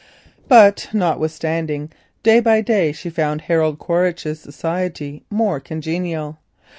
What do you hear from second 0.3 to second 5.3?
But this notwithstanding, day by day she found Harold Quaritch's society